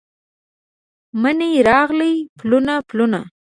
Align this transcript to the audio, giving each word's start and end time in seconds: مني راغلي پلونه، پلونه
مني 1.21 1.51
راغلي 1.69 2.13
پلونه، 2.39 2.75
پلونه 2.87 3.21